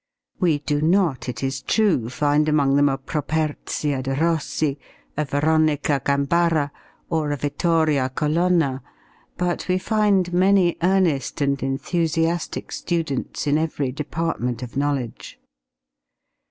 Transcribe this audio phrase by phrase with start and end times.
[0.39, 4.79] We do not, it is true, find among them a Properzia de Rossi,
[5.15, 6.71] a Veronica Gambara,
[7.11, 8.81] or a Vittoria Colonna;
[9.37, 15.39] but we find many earnest and enthusiastic students in every department of knowledge.